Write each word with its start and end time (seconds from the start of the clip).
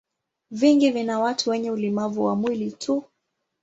Vingi 0.51 0.91
vina 0.91 1.19
watu 1.19 1.49
wenye 1.49 1.71
ulemavu 1.71 2.25
wa 2.25 2.35
mwili 2.35 2.71
tu. 2.71 3.03